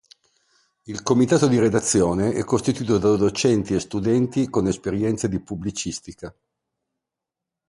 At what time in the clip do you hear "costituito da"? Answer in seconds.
2.43-3.15